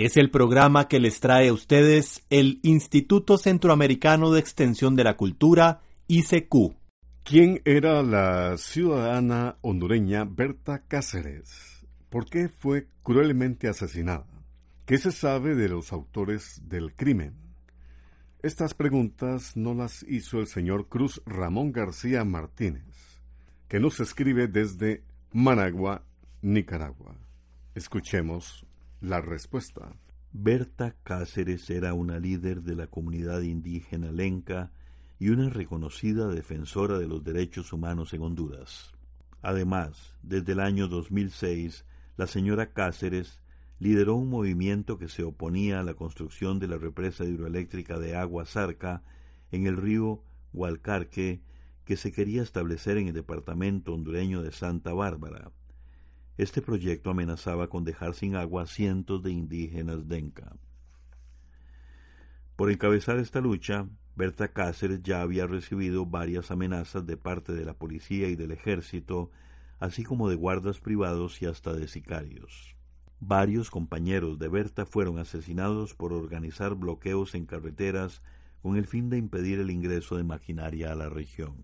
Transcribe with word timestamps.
Es 0.00 0.16
el 0.16 0.30
programa 0.30 0.88
que 0.88 0.98
les 0.98 1.20
trae 1.20 1.48
a 1.48 1.52
ustedes 1.52 2.24
el 2.30 2.58
Instituto 2.62 3.36
Centroamericano 3.36 4.30
de 4.30 4.40
Extensión 4.40 4.96
de 4.96 5.04
la 5.04 5.18
Cultura, 5.18 5.82
ICQ. 6.08 6.74
¿Quién 7.22 7.60
era 7.66 8.02
la 8.02 8.56
ciudadana 8.56 9.58
hondureña 9.60 10.24
Berta 10.24 10.84
Cáceres? 10.88 11.84
¿Por 12.08 12.24
qué 12.30 12.48
fue 12.48 12.88
cruelmente 13.02 13.68
asesinada? 13.68 14.24
¿Qué 14.86 14.96
se 14.96 15.12
sabe 15.12 15.54
de 15.54 15.68
los 15.68 15.92
autores 15.92 16.62
del 16.64 16.94
crimen? 16.94 17.34
Estas 18.42 18.72
preguntas 18.72 19.54
no 19.54 19.74
las 19.74 20.02
hizo 20.08 20.40
el 20.40 20.46
señor 20.46 20.88
Cruz 20.88 21.20
Ramón 21.26 21.72
García 21.72 22.24
Martínez, 22.24 23.20
que 23.68 23.80
nos 23.80 24.00
escribe 24.00 24.48
desde 24.48 25.04
Managua, 25.30 26.06
Nicaragua. 26.40 27.18
Escuchemos 27.74 28.64
la 29.00 29.22
respuesta. 29.22 29.96
Berta 30.32 30.94
Cáceres 31.02 31.70
era 31.70 31.94
una 31.94 32.18
líder 32.18 32.62
de 32.62 32.76
la 32.76 32.86
comunidad 32.86 33.40
indígena 33.40 34.12
lenca 34.12 34.72
y 35.18 35.30
una 35.30 35.48
reconocida 35.48 36.28
defensora 36.28 36.98
de 36.98 37.08
los 37.08 37.24
derechos 37.24 37.72
humanos 37.72 38.12
en 38.12 38.22
Honduras. 38.22 38.92
Además, 39.40 40.14
desde 40.22 40.52
el 40.52 40.60
año 40.60 40.86
2006, 40.86 41.86
la 42.18 42.26
señora 42.26 42.72
Cáceres 42.72 43.42
lideró 43.78 44.16
un 44.16 44.28
movimiento 44.28 44.98
que 44.98 45.08
se 45.08 45.24
oponía 45.24 45.80
a 45.80 45.82
la 45.82 45.94
construcción 45.94 46.58
de 46.58 46.68
la 46.68 46.76
represa 46.76 47.24
hidroeléctrica 47.24 47.98
de 47.98 48.16
Agua 48.16 48.44
Zarca 48.44 49.02
en 49.50 49.66
el 49.66 49.78
río 49.78 50.22
Hualcarque 50.52 51.40
que 51.86 51.96
se 51.96 52.12
quería 52.12 52.42
establecer 52.42 52.98
en 52.98 53.08
el 53.08 53.14
departamento 53.14 53.94
hondureño 53.94 54.42
de 54.42 54.52
Santa 54.52 54.92
Bárbara. 54.92 55.50
Este 56.40 56.62
proyecto 56.62 57.10
amenazaba 57.10 57.68
con 57.68 57.84
dejar 57.84 58.14
sin 58.14 58.34
agua 58.34 58.62
a 58.62 58.66
cientos 58.66 59.22
de 59.22 59.30
indígenas 59.30 60.08
denka. 60.08 60.56
Por 62.56 62.70
encabezar 62.70 63.18
esta 63.18 63.42
lucha, 63.42 63.86
Berta 64.16 64.48
Cáceres 64.48 65.02
ya 65.02 65.20
había 65.20 65.46
recibido 65.46 66.06
varias 66.06 66.50
amenazas 66.50 67.04
de 67.04 67.18
parte 67.18 67.52
de 67.52 67.66
la 67.66 67.74
policía 67.74 68.28
y 68.28 68.36
del 68.36 68.52
ejército, 68.52 69.30
así 69.80 70.02
como 70.02 70.30
de 70.30 70.36
guardas 70.36 70.80
privados 70.80 71.42
y 71.42 71.44
hasta 71.44 71.74
de 71.74 71.86
sicarios. 71.86 72.74
Varios 73.20 73.70
compañeros 73.70 74.38
de 74.38 74.48
Berta 74.48 74.86
fueron 74.86 75.18
asesinados 75.18 75.94
por 75.94 76.14
organizar 76.14 76.74
bloqueos 76.74 77.34
en 77.34 77.44
carreteras 77.44 78.22
con 78.62 78.78
el 78.78 78.86
fin 78.86 79.10
de 79.10 79.18
impedir 79.18 79.60
el 79.60 79.70
ingreso 79.70 80.16
de 80.16 80.24
maquinaria 80.24 80.90
a 80.90 80.94
la 80.94 81.10
región. 81.10 81.56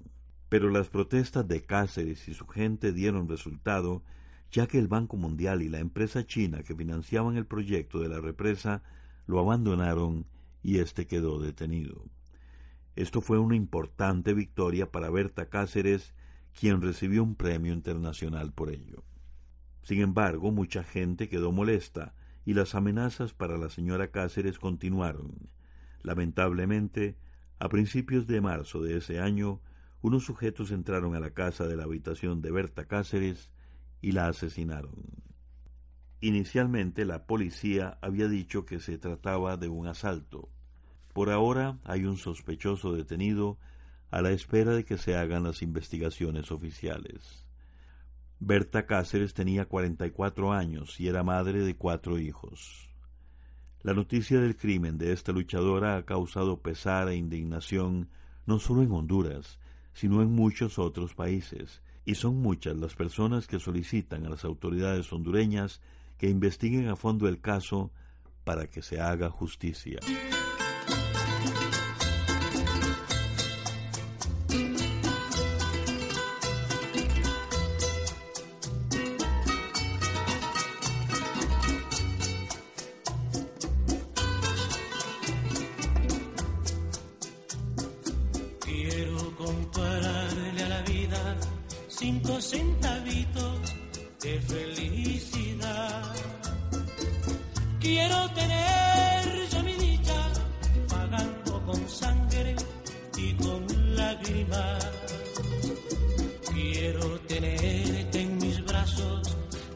Pero 0.50 0.68
las 0.68 0.90
protestas 0.90 1.48
de 1.48 1.64
Cáceres 1.64 2.28
y 2.28 2.34
su 2.34 2.46
gente 2.46 2.92
dieron 2.92 3.26
resultado 3.26 4.02
ya 4.50 4.66
que 4.66 4.78
el 4.78 4.88
Banco 4.88 5.16
Mundial 5.16 5.62
y 5.62 5.68
la 5.68 5.80
empresa 5.80 6.24
china 6.26 6.62
que 6.62 6.74
financiaban 6.74 7.36
el 7.36 7.46
proyecto 7.46 8.00
de 8.00 8.08
la 8.08 8.20
represa 8.20 8.82
lo 9.26 9.40
abandonaron 9.40 10.26
y 10.62 10.78
éste 10.78 11.06
quedó 11.06 11.40
detenido. 11.40 12.04
Esto 12.94 13.20
fue 13.20 13.38
una 13.38 13.56
importante 13.56 14.32
victoria 14.32 14.90
para 14.90 15.10
Berta 15.10 15.48
Cáceres, 15.48 16.14
quien 16.58 16.80
recibió 16.80 17.22
un 17.22 17.34
premio 17.34 17.74
internacional 17.74 18.52
por 18.52 18.70
ello. 18.70 19.04
Sin 19.82 20.00
embargo, 20.00 20.50
mucha 20.50 20.82
gente 20.82 21.28
quedó 21.28 21.52
molesta 21.52 22.14
y 22.44 22.54
las 22.54 22.74
amenazas 22.74 23.34
para 23.34 23.58
la 23.58 23.68
señora 23.68 24.10
Cáceres 24.10 24.58
continuaron. 24.58 25.50
Lamentablemente, 26.02 27.16
a 27.58 27.68
principios 27.68 28.26
de 28.26 28.40
marzo 28.40 28.82
de 28.82 28.96
ese 28.96 29.20
año, 29.20 29.60
unos 30.00 30.24
sujetos 30.24 30.70
entraron 30.70 31.14
a 31.14 31.20
la 31.20 31.30
casa 31.30 31.66
de 31.66 31.76
la 31.76 31.84
habitación 31.84 32.40
de 32.40 32.50
Berta 32.50 32.86
Cáceres 32.86 33.50
y 34.00 34.12
la 34.12 34.28
asesinaron. 34.28 34.94
Inicialmente 36.20 37.04
la 37.04 37.26
policía 37.26 37.98
había 38.00 38.28
dicho 38.28 38.64
que 38.64 38.80
se 38.80 38.98
trataba 38.98 39.56
de 39.56 39.68
un 39.68 39.86
asalto. 39.86 40.48
Por 41.12 41.30
ahora 41.30 41.78
hay 41.84 42.04
un 42.04 42.16
sospechoso 42.16 42.92
detenido 42.92 43.58
a 44.10 44.22
la 44.22 44.30
espera 44.30 44.72
de 44.72 44.84
que 44.84 44.98
se 44.98 45.16
hagan 45.16 45.44
las 45.44 45.62
investigaciones 45.62 46.50
oficiales. 46.50 47.44
Berta 48.38 48.86
Cáceres 48.86 49.34
tenía 49.34 49.66
44 49.66 50.52
años 50.52 51.00
y 51.00 51.08
era 51.08 51.22
madre 51.22 51.64
de 51.64 51.74
cuatro 51.74 52.18
hijos. 52.18 52.90
La 53.82 53.94
noticia 53.94 54.40
del 54.40 54.56
crimen 54.56 54.98
de 54.98 55.12
esta 55.12 55.32
luchadora 55.32 55.96
ha 55.96 56.04
causado 56.04 56.60
pesar 56.60 57.08
e 57.08 57.16
indignación 57.16 58.10
no 58.44 58.58
solo 58.58 58.82
en 58.82 58.92
Honduras, 58.92 59.58
sino 59.92 60.22
en 60.22 60.32
muchos 60.32 60.78
otros 60.78 61.14
países, 61.14 61.82
y 62.06 62.14
son 62.14 62.40
muchas 62.40 62.76
las 62.76 62.94
personas 62.94 63.48
que 63.48 63.58
solicitan 63.58 64.24
a 64.24 64.30
las 64.30 64.44
autoridades 64.44 65.12
hondureñas 65.12 65.82
que 66.16 66.30
investiguen 66.30 66.88
a 66.88 66.96
fondo 66.96 67.28
el 67.28 67.40
caso 67.40 67.90
para 68.44 68.68
que 68.68 68.80
se 68.80 69.00
haga 69.00 69.28
justicia. 69.28 69.98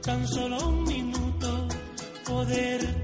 Y 0.03 0.07
ya 0.07 0.17
no 0.17 0.27
será. 0.27 0.61
Quiero 2.25 3.00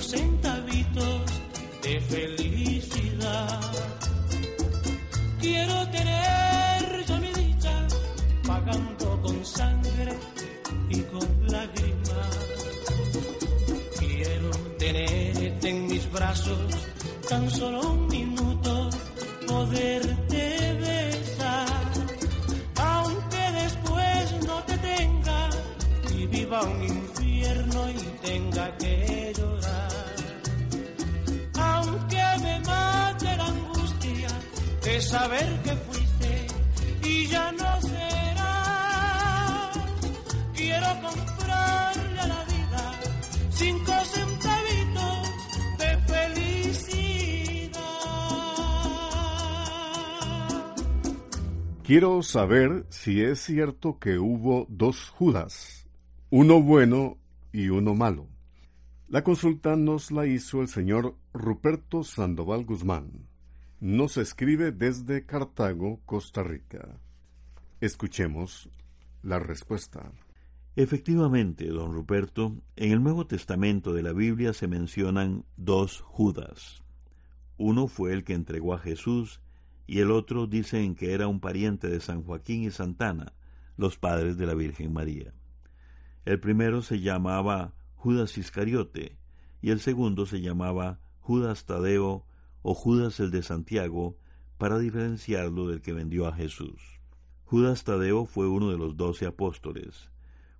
unos 0.00 0.06
centavitos 0.06 1.22
de 1.82 2.00
felicidad. 2.00 3.60
Quiero 5.40 5.88
tener 5.90 7.04
yo 7.06 7.18
mi 7.18 7.32
dicha, 7.32 7.86
pagando 8.46 9.22
con 9.22 9.44
sangre 9.44 10.18
y 10.88 11.00
con 11.02 11.28
lágrimas. 11.48 12.38
Quiero 13.98 14.50
tenerte 14.78 15.68
en 15.68 15.86
mis 15.86 16.10
brazos, 16.10 16.88
tan 17.28 17.50
solo 17.50 17.80
un 17.80 17.99
Quiero 51.90 52.22
saber 52.22 52.86
si 52.88 53.20
es 53.20 53.40
cierto 53.40 53.98
que 53.98 54.16
hubo 54.16 54.64
dos 54.68 55.08
Judas, 55.08 55.88
uno 56.30 56.62
bueno 56.62 57.18
y 57.52 57.70
uno 57.70 57.96
malo. 57.96 58.28
La 59.08 59.24
consulta 59.24 59.74
nos 59.74 60.12
la 60.12 60.24
hizo 60.24 60.60
el 60.60 60.68
señor 60.68 61.16
Ruperto 61.32 62.04
Sandoval 62.04 62.64
Guzmán. 62.64 63.26
Nos 63.80 64.18
escribe 64.18 64.70
desde 64.70 65.26
Cartago, 65.26 65.98
Costa 66.06 66.44
Rica. 66.44 67.00
Escuchemos 67.80 68.70
la 69.24 69.40
respuesta. 69.40 70.12
Efectivamente, 70.76 71.66
don 71.66 71.92
Ruperto, 71.92 72.54
en 72.76 72.92
el 72.92 73.02
Nuevo 73.02 73.26
Testamento 73.26 73.92
de 73.92 74.04
la 74.04 74.12
Biblia 74.12 74.52
se 74.52 74.68
mencionan 74.68 75.44
dos 75.56 76.02
Judas. 76.02 76.84
Uno 77.56 77.88
fue 77.88 78.12
el 78.12 78.22
que 78.22 78.34
entregó 78.34 78.74
a 78.74 78.78
Jesús 78.78 79.40
y 79.90 79.98
el 79.98 80.12
otro 80.12 80.46
dicen 80.46 80.94
que 80.94 81.14
era 81.14 81.26
un 81.26 81.40
pariente 81.40 81.88
de 81.88 81.98
San 81.98 82.22
Joaquín 82.22 82.62
y 82.62 82.70
Santana, 82.70 83.32
los 83.76 83.98
padres 83.98 84.36
de 84.36 84.46
la 84.46 84.54
Virgen 84.54 84.92
María. 84.92 85.34
El 86.24 86.38
primero 86.38 86.80
se 86.80 87.00
llamaba 87.00 87.74
Judas 87.96 88.38
Iscariote 88.38 89.18
y 89.60 89.70
el 89.70 89.80
segundo 89.80 90.26
se 90.26 90.40
llamaba 90.42 91.00
Judas 91.18 91.66
Tadeo 91.66 92.24
o 92.62 92.74
Judas 92.74 93.18
el 93.18 93.32
de 93.32 93.42
Santiago 93.42 94.16
para 94.58 94.78
diferenciarlo 94.78 95.66
del 95.66 95.80
que 95.80 95.92
vendió 95.92 96.28
a 96.28 96.34
Jesús. 96.34 97.00
Judas 97.42 97.82
Tadeo 97.82 98.26
fue 98.26 98.46
uno 98.46 98.70
de 98.70 98.78
los 98.78 98.96
doce 98.96 99.26
apóstoles. 99.26 100.08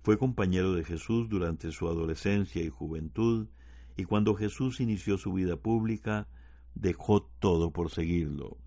Fue 0.01 0.17
compañero 0.17 0.73
de 0.73 0.83
Jesús 0.83 1.29
durante 1.29 1.71
su 1.71 1.87
adolescencia 1.87 2.61
y 2.61 2.69
juventud, 2.69 3.47
y 3.95 4.03
cuando 4.03 4.35
Jesús 4.35 4.81
inició 4.81 5.17
su 5.17 5.31
vida 5.31 5.55
pública, 5.55 6.27
dejó 6.75 7.21
todo 7.39 7.71
por 7.71 7.91
seguirlo. 7.91 8.57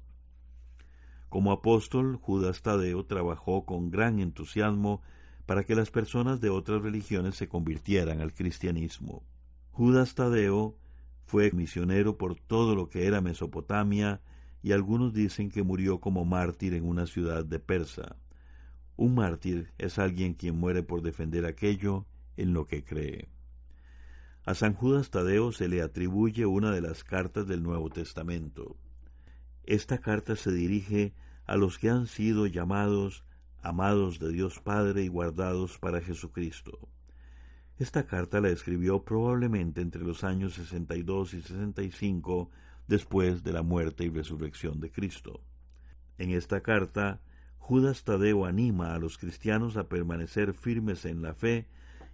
Como 1.34 1.50
apóstol, 1.50 2.14
Judas 2.18 2.62
Tadeo 2.62 3.06
trabajó 3.06 3.66
con 3.66 3.90
gran 3.90 4.20
entusiasmo 4.20 5.02
para 5.46 5.64
que 5.64 5.74
las 5.74 5.90
personas 5.90 6.40
de 6.40 6.48
otras 6.48 6.80
religiones 6.80 7.34
se 7.34 7.48
convirtieran 7.48 8.20
al 8.20 8.32
cristianismo. 8.32 9.24
Judas 9.72 10.14
Tadeo 10.14 10.78
fue 11.24 11.50
misionero 11.50 12.18
por 12.18 12.36
todo 12.36 12.76
lo 12.76 12.88
que 12.88 13.08
era 13.08 13.20
Mesopotamia 13.20 14.20
y 14.62 14.70
algunos 14.70 15.12
dicen 15.12 15.50
que 15.50 15.64
murió 15.64 15.98
como 15.98 16.24
mártir 16.24 16.72
en 16.72 16.84
una 16.84 17.04
ciudad 17.04 17.44
de 17.44 17.58
Persa. 17.58 18.14
Un 18.94 19.16
mártir 19.16 19.72
es 19.76 19.98
alguien 19.98 20.34
quien 20.34 20.56
muere 20.56 20.84
por 20.84 21.02
defender 21.02 21.46
aquello 21.46 22.06
en 22.36 22.52
lo 22.52 22.68
que 22.68 22.84
cree. 22.84 23.28
A 24.44 24.54
San 24.54 24.74
Judas 24.74 25.10
Tadeo 25.10 25.50
se 25.50 25.66
le 25.66 25.82
atribuye 25.82 26.46
una 26.46 26.70
de 26.70 26.80
las 26.80 27.02
cartas 27.02 27.48
del 27.48 27.64
Nuevo 27.64 27.90
Testamento. 27.90 28.76
Esta 29.64 29.98
carta 29.98 30.36
se 30.36 30.52
dirige 30.52 31.12
a 31.46 31.56
los 31.56 31.78
que 31.78 31.90
han 31.90 32.06
sido 32.06 32.46
llamados, 32.46 33.24
amados 33.62 34.18
de 34.18 34.32
Dios 34.32 34.60
Padre 34.60 35.04
y 35.04 35.08
guardados 35.08 35.78
para 35.78 36.00
Jesucristo. 36.00 36.88
Esta 37.78 38.06
carta 38.06 38.40
la 38.40 38.50
escribió 38.50 39.02
probablemente 39.02 39.80
entre 39.80 40.02
los 40.02 40.22
años 40.22 40.54
62 40.54 41.34
y 41.34 41.42
65 41.42 42.50
después 42.86 43.42
de 43.42 43.52
la 43.52 43.62
muerte 43.62 44.04
y 44.04 44.10
resurrección 44.10 44.80
de 44.80 44.92
Cristo. 44.92 45.40
En 46.18 46.30
esta 46.30 46.62
carta, 46.62 47.20
Judas 47.58 48.04
Tadeo 48.04 48.44
anima 48.44 48.94
a 48.94 48.98
los 48.98 49.18
cristianos 49.18 49.76
a 49.76 49.88
permanecer 49.88 50.54
firmes 50.54 51.04
en 51.04 51.22
la 51.22 51.34
fe 51.34 51.66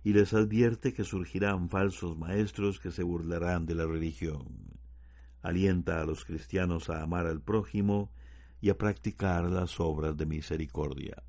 y 0.03 0.13
les 0.13 0.33
advierte 0.33 0.95
que 0.95 1.05
surgirán 1.05 1.69
falsos 1.69 2.17
maestros 2.17 2.81
que 2.81 2.91
se 2.91 3.03
burlarán 3.03 3.67
de 3.67 3.75
la 3.75 3.85
religión. 3.85 4.47
Alienta 5.43 6.01
a 6.01 6.07
los 6.07 6.25
cristianos 6.25 6.89
a 6.89 7.03
amar 7.03 7.27
al 7.27 7.41
prójimo 7.41 8.11
y 8.61 8.71
a 8.71 8.79
practicar 8.79 9.45
las 9.51 9.81
obras 9.81 10.17
de 10.17 10.27
misericordia. 10.27 11.23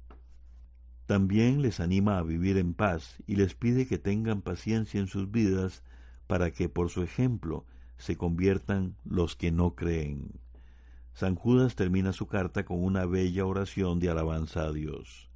También 1.06 1.62
les 1.62 1.80
anima 1.80 2.18
a 2.18 2.24
vivir 2.24 2.58
en 2.58 2.74
paz 2.74 3.18
y 3.28 3.36
les 3.36 3.54
pide 3.56 3.88
que 3.88 3.98
tengan 3.98 4.42
paciencia 4.42 5.00
en 5.00 5.08
sus 5.08 5.30
vidas 5.30 5.84
para 6.28 6.52
que 6.52 6.70
por 6.70 6.90
su 6.90 7.04
ejemplo 7.04 7.66
se 7.98 8.18
conviertan 8.18 8.96
los 9.04 9.36
que 9.36 9.52
no 9.52 9.76
creen. 9.76 10.40
San 11.14 11.36
Judas 11.36 11.76
termina 11.76 12.14
su 12.14 12.28
carta 12.28 12.64
con 12.64 12.82
una 12.84 13.06
bella 13.06 13.46
oración 13.46 14.00
de 14.00 14.10
alabanza 14.10 14.64
a 14.64 14.72
Dios. 14.72 15.30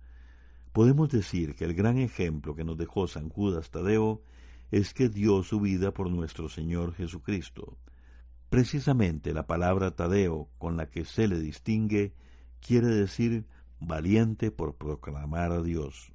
Podemos 0.72 1.10
decir 1.10 1.56
que 1.56 1.66
el 1.66 1.74
gran 1.74 1.98
ejemplo 1.98 2.56
que 2.56 2.64
nos 2.64 2.78
dejó 2.78 3.08
San 3.08 3.30
Judas 3.30 3.70
Tadeo 3.70 4.22
es 4.72 4.94
que 4.94 5.10
dio 5.10 5.44
su 5.44 5.60
vida 5.60 5.94
por 5.94 6.10
nuestro 6.10 6.50
Señor 6.50 6.94
Jesucristo. 6.94 7.78
Precisamente 8.56 9.34
la 9.34 9.48
palabra 9.48 9.92
Tadeo 9.92 10.48
con 10.58 10.78
la 10.78 10.90
que 10.90 11.04
se 11.04 11.28
le 11.28 11.38
distingue 11.40 12.14
quiere 12.66 12.88
decir 12.88 13.44
valiente 13.82 14.50
por 14.50 14.76
proclamar 14.76 15.52
a 15.52 15.62
Dios. 15.62 16.14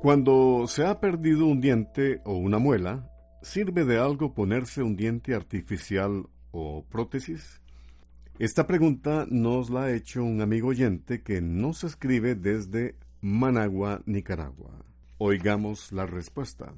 Cuando 0.00 0.64
se 0.68 0.86
ha 0.86 1.00
perdido 1.00 1.44
un 1.44 1.60
diente 1.60 2.22
o 2.24 2.32
una 2.32 2.58
muela, 2.58 3.12
¿sirve 3.42 3.84
de 3.84 3.98
algo 3.98 4.32
ponerse 4.32 4.82
un 4.82 4.96
diente 4.96 5.34
artificial 5.34 6.26
o 6.50 6.86
prótesis? 6.86 7.60
Esta 8.38 8.66
pregunta 8.66 9.26
nos 9.28 9.68
la 9.68 9.82
ha 9.82 9.92
hecho 9.92 10.24
un 10.24 10.40
amigo 10.40 10.68
oyente 10.68 11.22
que 11.22 11.42
nos 11.42 11.84
escribe 11.84 12.36
desde 12.36 12.96
Managua, 13.20 14.00
Nicaragua. 14.06 14.82
Oigamos 15.18 15.92
la 15.92 16.06
respuesta. 16.06 16.72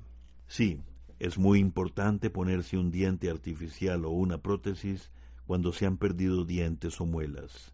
Sí, 0.48 0.80
es 1.22 1.38
muy 1.38 1.60
importante 1.60 2.30
ponerse 2.30 2.76
un 2.76 2.90
diente 2.90 3.30
artificial 3.30 4.04
o 4.04 4.10
una 4.10 4.38
prótesis 4.38 5.12
cuando 5.46 5.72
se 5.72 5.86
han 5.86 5.96
perdido 5.96 6.44
dientes 6.44 7.00
o 7.00 7.06
muelas. 7.06 7.72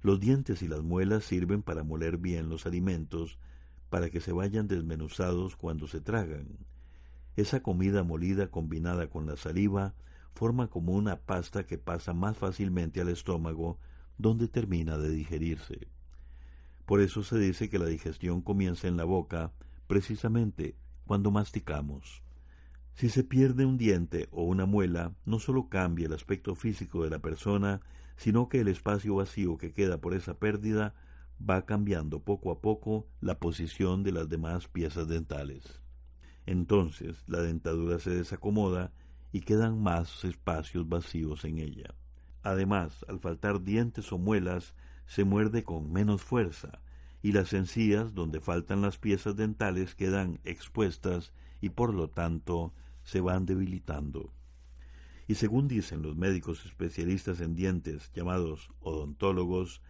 Los 0.00 0.18
dientes 0.18 0.62
y 0.62 0.66
las 0.66 0.80
muelas 0.80 1.24
sirven 1.24 1.60
para 1.60 1.84
moler 1.84 2.16
bien 2.16 2.48
los 2.48 2.64
alimentos, 2.64 3.36
para 3.90 4.08
que 4.08 4.22
se 4.22 4.32
vayan 4.32 4.66
desmenuzados 4.66 5.56
cuando 5.56 5.88
se 5.88 6.00
tragan. 6.00 6.56
Esa 7.36 7.62
comida 7.62 8.02
molida 8.02 8.46
combinada 8.46 9.10
con 9.10 9.26
la 9.26 9.36
saliva 9.36 9.92
forma 10.32 10.68
como 10.68 10.94
una 10.94 11.16
pasta 11.16 11.66
que 11.66 11.76
pasa 11.76 12.14
más 12.14 12.38
fácilmente 12.38 13.02
al 13.02 13.10
estómago, 13.10 13.78
donde 14.16 14.48
termina 14.48 14.96
de 14.96 15.10
digerirse. 15.10 15.88
Por 16.86 17.02
eso 17.02 17.24
se 17.24 17.38
dice 17.38 17.68
que 17.68 17.78
la 17.78 17.84
digestión 17.84 18.40
comienza 18.40 18.88
en 18.88 18.96
la 18.96 19.04
boca, 19.04 19.52
precisamente 19.86 20.76
cuando 21.04 21.30
masticamos. 21.30 22.22
Si 22.94 23.08
se 23.08 23.24
pierde 23.24 23.64
un 23.64 23.78
diente 23.78 24.28
o 24.30 24.42
una 24.44 24.66
muela, 24.66 25.14
no 25.24 25.38
solo 25.38 25.68
cambia 25.68 26.06
el 26.06 26.12
aspecto 26.12 26.54
físico 26.54 27.04
de 27.04 27.10
la 27.10 27.20
persona, 27.20 27.80
sino 28.16 28.48
que 28.48 28.60
el 28.60 28.68
espacio 28.68 29.14
vacío 29.14 29.56
que 29.56 29.72
queda 29.72 30.00
por 30.00 30.14
esa 30.14 30.38
pérdida 30.38 30.94
va 31.48 31.64
cambiando 31.64 32.22
poco 32.22 32.50
a 32.50 32.60
poco 32.60 33.08
la 33.20 33.38
posición 33.38 34.02
de 34.02 34.12
las 34.12 34.28
demás 34.28 34.68
piezas 34.68 35.08
dentales. 35.08 35.80
Entonces 36.44 37.24
la 37.26 37.40
dentadura 37.40 37.98
se 37.98 38.10
desacomoda 38.10 38.92
y 39.32 39.40
quedan 39.40 39.82
más 39.82 40.24
espacios 40.24 40.88
vacíos 40.88 41.44
en 41.44 41.58
ella. 41.58 41.94
Además, 42.42 43.04
al 43.08 43.20
faltar 43.20 43.62
dientes 43.62 44.12
o 44.12 44.18
muelas, 44.18 44.74
se 45.06 45.24
muerde 45.24 45.64
con 45.64 45.92
menos 45.92 46.22
fuerza, 46.22 46.80
y 47.22 47.32
las 47.32 47.52
encías 47.52 48.14
donde 48.14 48.40
faltan 48.40 48.80
las 48.80 48.98
piezas 48.98 49.36
dentales 49.36 49.94
quedan 49.94 50.40
expuestas 50.44 51.32
y 51.60 51.70
por 51.70 51.94
lo 51.94 52.08
tanto 52.08 52.72
se 53.02 53.20
van 53.20 53.46
debilitando. 53.46 54.32
Y 55.26 55.36
según 55.36 55.68
dicen 55.68 56.02
los 56.02 56.16
médicos 56.16 56.64
especialistas 56.66 57.40
en 57.40 57.54
dientes 57.54 58.10
llamados 58.12 58.70
odontólogos, 58.80 59.80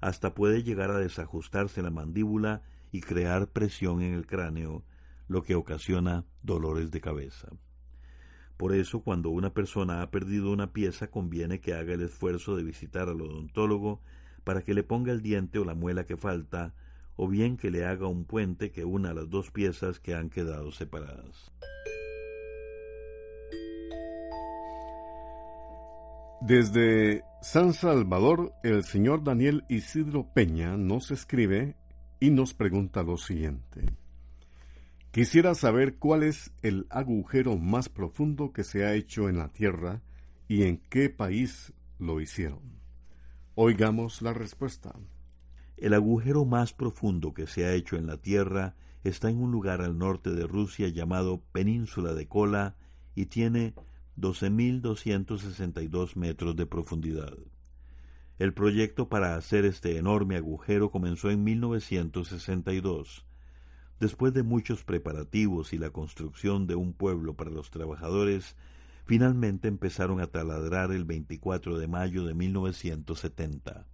hasta 0.00 0.34
puede 0.34 0.62
llegar 0.62 0.90
a 0.90 0.98
desajustarse 0.98 1.82
la 1.82 1.90
mandíbula 1.90 2.62
y 2.92 3.00
crear 3.00 3.48
presión 3.48 4.02
en 4.02 4.14
el 4.14 4.26
cráneo, 4.26 4.84
lo 5.28 5.42
que 5.42 5.54
ocasiona 5.54 6.24
dolores 6.42 6.90
de 6.90 7.00
cabeza. 7.00 7.48
Por 8.56 8.74
eso, 8.74 9.00
cuando 9.00 9.30
una 9.30 9.54
persona 9.54 10.02
ha 10.02 10.10
perdido 10.10 10.52
una 10.52 10.72
pieza, 10.72 11.10
conviene 11.10 11.60
que 11.60 11.72
haga 11.72 11.94
el 11.94 12.02
esfuerzo 12.02 12.56
de 12.56 12.62
visitar 12.62 13.08
al 13.08 13.22
odontólogo 13.22 14.02
para 14.44 14.62
que 14.62 14.74
le 14.74 14.82
ponga 14.82 15.12
el 15.12 15.22
diente 15.22 15.58
o 15.58 15.64
la 15.64 15.74
muela 15.74 16.04
que 16.04 16.18
falta, 16.18 16.74
o 17.22 17.28
bien 17.28 17.58
que 17.58 17.70
le 17.70 17.84
haga 17.84 18.06
un 18.06 18.24
puente 18.24 18.70
que 18.70 18.82
una 18.82 19.12
las 19.12 19.28
dos 19.28 19.50
piezas 19.50 20.00
que 20.00 20.14
han 20.14 20.30
quedado 20.30 20.72
separadas. 20.72 21.52
Desde 26.40 27.22
San 27.42 27.74
Salvador, 27.74 28.54
el 28.62 28.84
señor 28.84 29.22
Daniel 29.22 29.64
Isidro 29.68 30.32
Peña 30.32 30.78
nos 30.78 31.10
escribe 31.10 31.76
y 32.20 32.30
nos 32.30 32.54
pregunta 32.54 33.02
lo 33.02 33.18
siguiente. 33.18 33.84
Quisiera 35.10 35.54
saber 35.54 35.96
cuál 35.96 36.22
es 36.22 36.54
el 36.62 36.86
agujero 36.88 37.58
más 37.58 37.90
profundo 37.90 38.54
que 38.54 38.64
se 38.64 38.86
ha 38.86 38.94
hecho 38.94 39.28
en 39.28 39.36
la 39.36 39.48
Tierra 39.48 40.00
y 40.48 40.62
en 40.62 40.78
qué 40.88 41.10
país 41.10 41.74
lo 41.98 42.22
hicieron. 42.22 42.80
Oigamos 43.56 44.22
la 44.22 44.32
respuesta. 44.32 44.94
El 45.80 45.94
agujero 45.94 46.44
más 46.44 46.72
profundo 46.72 47.34
que 47.34 47.48
se 47.48 47.64
ha 47.64 47.72
hecho 47.72 47.96
en 47.96 48.06
la 48.06 48.18
Tierra 48.18 48.76
está 49.02 49.30
en 49.30 49.40
un 49.40 49.50
lugar 49.50 49.80
al 49.80 49.98
norte 49.98 50.30
de 50.30 50.46
Rusia 50.46 50.88
llamado 50.88 51.42
Península 51.52 52.14
de 52.14 52.28
Kola 52.28 52.76
y 53.14 53.26
tiene 53.26 53.74
12.262 54.16 56.14
metros 56.16 56.54
de 56.54 56.66
profundidad. 56.66 57.36
El 58.38 58.54
proyecto 58.54 59.08
para 59.08 59.34
hacer 59.36 59.64
este 59.64 59.96
enorme 59.96 60.36
agujero 60.36 60.90
comenzó 60.90 61.30
en 61.30 61.42
1962 61.42 63.24
Después 64.00 64.32
de 64.32 64.42
muchos 64.42 64.82
preparativos 64.82 65.74
y 65.74 65.78
la 65.78 65.90
construcción 65.90 66.66
de 66.66 66.74
un 66.74 66.94
pueblo 66.94 67.34
para 67.34 67.50
los 67.50 67.70
trabajadores, 67.70 68.56
finalmente 69.04 69.68
empezaron 69.68 70.22
a 70.22 70.26
taladrar 70.26 70.90
el 70.90 71.04
24 71.04 71.78
de 71.78 71.86
mayo 71.86 72.24
de 72.24 72.32
1970. 72.32 73.86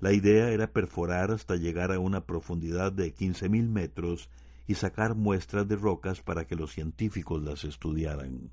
La 0.00 0.12
idea 0.12 0.50
era 0.50 0.72
perforar 0.72 1.30
hasta 1.30 1.56
llegar 1.56 1.92
a 1.92 1.98
una 1.98 2.24
profundidad 2.24 2.90
de 2.90 3.14
15.000 3.14 3.68
metros 3.68 4.30
y 4.66 4.74
sacar 4.74 5.14
muestras 5.14 5.68
de 5.68 5.76
rocas 5.76 6.22
para 6.22 6.46
que 6.46 6.56
los 6.56 6.72
científicos 6.72 7.42
las 7.42 7.64
estudiaran. 7.64 8.50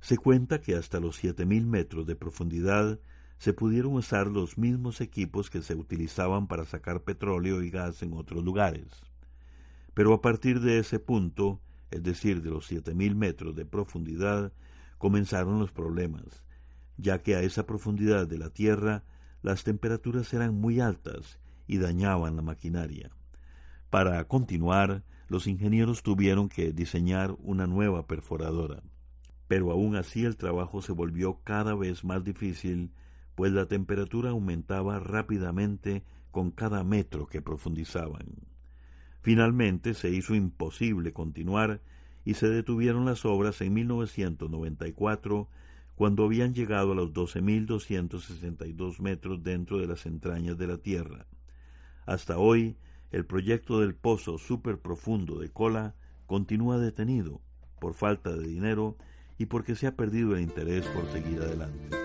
Se 0.00 0.16
cuenta 0.16 0.62
que 0.62 0.74
hasta 0.74 0.98
los 0.98 1.22
7.000 1.22 1.66
metros 1.66 2.06
de 2.06 2.16
profundidad 2.16 2.98
se 3.38 3.52
pudieron 3.52 3.92
usar 3.94 4.28
los 4.28 4.56
mismos 4.56 5.02
equipos 5.02 5.50
que 5.50 5.60
se 5.60 5.74
utilizaban 5.74 6.46
para 6.46 6.64
sacar 6.64 7.02
petróleo 7.02 7.62
y 7.62 7.70
gas 7.70 8.02
en 8.02 8.14
otros 8.14 8.42
lugares. 8.42 8.86
Pero 9.92 10.14
a 10.14 10.22
partir 10.22 10.60
de 10.60 10.78
ese 10.78 10.98
punto, 10.98 11.60
es 11.90 12.02
decir, 12.02 12.40
de 12.40 12.50
los 12.50 12.66
siete 12.66 12.94
mil 12.94 13.14
metros 13.14 13.54
de 13.56 13.66
profundidad, 13.66 14.52
comenzaron 14.96 15.58
los 15.58 15.72
problemas, 15.72 16.44
ya 16.96 17.22
que 17.22 17.36
a 17.36 17.42
esa 17.42 17.66
profundidad 17.66 18.26
de 18.26 18.38
la 18.38 18.48
Tierra 18.48 19.04
las 19.46 19.62
temperaturas 19.62 20.34
eran 20.34 20.60
muy 20.60 20.80
altas 20.80 21.38
y 21.68 21.78
dañaban 21.78 22.34
la 22.34 22.42
maquinaria. 22.42 23.12
Para 23.90 24.24
continuar, 24.24 25.04
los 25.28 25.46
ingenieros 25.46 26.02
tuvieron 26.02 26.48
que 26.48 26.72
diseñar 26.72 27.36
una 27.38 27.68
nueva 27.68 28.08
perforadora. 28.08 28.82
Pero 29.46 29.70
aún 29.70 29.94
así 29.94 30.24
el 30.24 30.36
trabajo 30.36 30.82
se 30.82 30.90
volvió 30.90 31.42
cada 31.44 31.76
vez 31.76 32.02
más 32.02 32.24
difícil, 32.24 32.90
pues 33.36 33.52
la 33.52 33.66
temperatura 33.66 34.30
aumentaba 34.30 34.98
rápidamente 34.98 36.02
con 36.32 36.50
cada 36.50 36.82
metro 36.82 37.28
que 37.28 37.40
profundizaban. 37.40 38.26
Finalmente 39.22 39.94
se 39.94 40.10
hizo 40.10 40.34
imposible 40.34 41.12
continuar 41.12 41.80
y 42.24 42.34
se 42.34 42.48
detuvieron 42.48 43.04
las 43.04 43.24
obras 43.24 43.60
en 43.60 43.74
1994 43.74 45.48
cuando 45.96 46.24
habían 46.24 46.54
llegado 46.54 46.92
a 46.92 46.94
los 46.94 47.12
12.262 47.12 49.00
metros 49.00 49.42
dentro 49.42 49.78
de 49.78 49.86
las 49.86 50.06
entrañas 50.06 50.56
de 50.58 50.66
la 50.66 50.76
Tierra. 50.76 51.26
Hasta 52.04 52.38
hoy, 52.38 52.76
el 53.10 53.24
proyecto 53.24 53.80
del 53.80 53.94
pozo 53.94 54.38
superprofundo 54.38 55.38
de 55.38 55.50
Kola 55.50 55.94
continúa 56.26 56.78
detenido 56.78 57.40
por 57.80 57.94
falta 57.94 58.30
de 58.30 58.46
dinero 58.46 58.96
y 59.38 59.46
porque 59.46 59.74
se 59.74 59.86
ha 59.86 59.96
perdido 59.96 60.36
el 60.36 60.42
interés 60.42 60.86
por 60.86 61.06
seguir 61.10 61.40
adelante. 61.40 61.96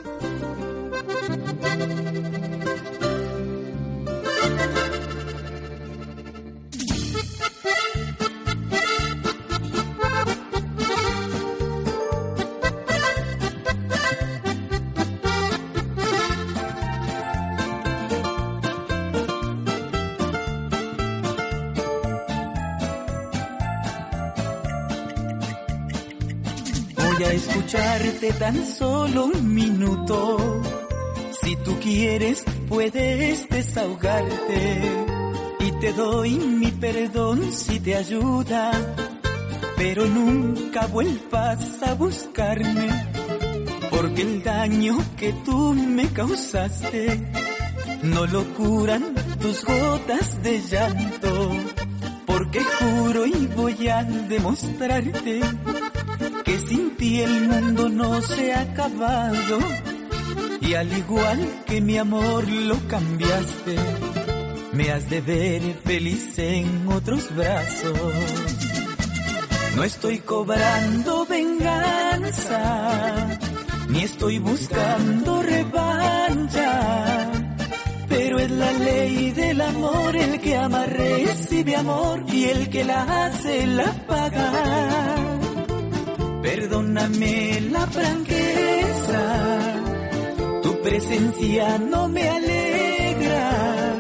Escucharte 27.72 28.34
tan 28.34 28.66
solo 28.66 29.26
un 29.28 29.54
minuto. 29.54 30.62
Si 31.42 31.56
tú 31.58 31.80
quieres, 31.80 32.44
puedes 32.68 33.48
desahogarte. 33.48 34.82
Y 35.60 35.72
te 35.80 35.94
doy 35.94 36.32
mi 36.32 36.70
perdón 36.72 37.54
si 37.54 37.80
te 37.80 37.96
ayuda. 37.96 38.72
Pero 39.78 40.06
nunca 40.06 40.88
vuelvas 40.88 41.82
a 41.84 41.94
buscarme. 41.94 42.90
Porque 43.90 44.22
el 44.22 44.44
daño 44.44 44.98
que 45.16 45.32
tú 45.46 45.74
me 45.74 46.10
causaste 46.10 47.32
no 48.04 48.26
lo 48.26 48.44
curan 48.54 49.16
tus 49.40 49.64
gotas 49.64 50.44
de 50.44 50.62
llanto. 50.62 51.52
Porque 52.26 52.62
juro 52.64 53.26
y 53.26 53.48
voy 53.56 53.88
a 53.88 54.04
demostrarte 54.04 55.42
que 56.52 56.60
sin 56.60 56.98
ti 56.98 57.22
el 57.22 57.48
mundo 57.48 57.88
no 57.88 58.22
se 58.22 58.54
ha 58.54 58.62
acabado 58.62 59.58
y 60.60 60.74
al 60.74 60.92
igual 60.92 61.40
que 61.66 61.80
mi 61.80 61.98
amor 61.98 62.46
lo 62.46 62.78
cambiaste, 62.90 63.76
me 64.74 64.92
has 64.92 65.10
de 65.10 65.22
ver 65.22 65.62
feliz 65.86 66.38
en 66.40 66.88
otros 66.90 67.34
brazos. 67.34 67.96
No 69.78 69.84
estoy 69.86 70.20
cobrando 70.20 71.26
venganza, 71.26 72.60
ni 73.88 74.00
estoy 74.02 74.40
buscando 74.40 75.42
revancha, 75.42 77.32
pero 78.10 78.40
es 78.40 78.52
la 78.52 78.72
ley 78.74 79.32
del 79.32 79.62
amor, 79.62 80.18
el 80.18 80.42
que 80.42 80.58
ama 80.58 80.86
recibe 80.86 81.78
amor 81.78 82.26
y 82.28 82.44
el 82.46 82.70
que 82.70 82.84
la 82.84 83.26
hace 83.26 83.68
la 83.68 83.94
paga 84.06 85.21
Perdóname 86.54 87.62
la 87.72 87.88
franqueza, 87.88 89.24
tu 90.62 90.82
presencia 90.82 91.78
no 91.78 92.10
me 92.10 92.28
alegra. 92.28 93.96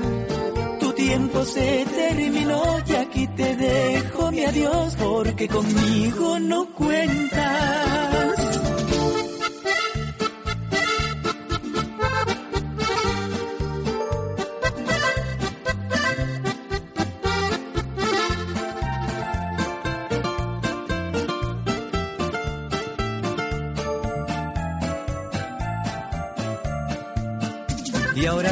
Tu 0.81 0.91
tiempo 0.91 1.45
se 1.45 1.85
terminó 1.95 2.61
y 2.85 2.93
aquí 3.03 3.27
te 3.27 3.55
dejo 3.55 4.31
mi 4.33 4.43
adiós 4.43 4.97
porque 4.99 5.47
conmigo 5.47 6.39
no 6.39 6.65
cuentas. 6.73 8.40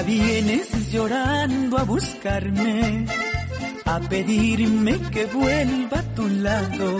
Vienes 0.03 0.91
llorando 0.91 1.77
a 1.77 1.83
buscarme, 1.83 3.05
a 3.85 3.99
pedirme 3.99 4.99
que 5.11 5.25
vuelva 5.25 5.99
a 5.99 6.15
tu 6.15 6.27
lado. 6.27 6.97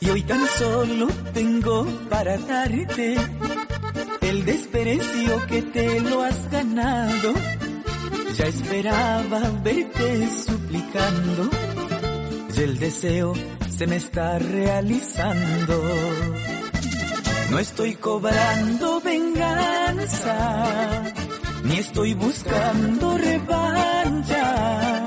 Y 0.00 0.10
hoy 0.10 0.22
tan 0.22 0.46
solo 0.58 1.08
tengo 1.34 1.86
para 2.08 2.38
darte 2.38 3.16
el 4.20 4.44
desprecio 4.44 5.46
que 5.46 5.62
te 5.62 6.00
lo 6.00 6.22
has 6.22 6.50
ganado. 6.50 7.34
Ya 8.36 8.46
esperaba 8.46 9.40
verte 9.62 10.28
suplicando 10.46 11.50
y 12.56 12.60
el 12.60 12.78
deseo 12.78 13.34
se 13.68 13.86
me 13.86 13.96
está 13.96 14.38
realizando. 14.38 15.82
No 17.50 17.58
estoy 17.58 17.94
cobrando 17.96 19.00
venganza 19.00 20.46
ni 21.64 21.76
estoy 21.78 22.14
buscando 22.14 23.18
revancha. 23.18 25.06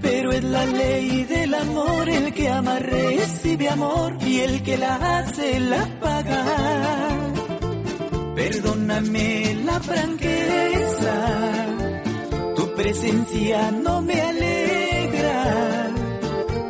Pero 0.00 0.32
es 0.32 0.44
la 0.44 0.64
ley 0.66 1.24
del 1.24 1.54
amor, 1.54 2.08
el 2.08 2.32
que 2.32 2.48
ama 2.48 2.78
recibe 2.78 3.68
amor 3.68 4.16
y 4.20 4.40
el 4.40 4.62
que 4.62 4.76
la 4.76 4.94
hace 5.18 5.60
la 5.60 5.86
paga. 6.00 6.44
Perdóname 8.34 9.56
la 9.64 9.80
franqueza, 9.80 11.14
tu 12.56 12.74
presencia 12.74 13.70
no 13.70 14.00
me 14.02 14.20
alegra. 14.20 15.90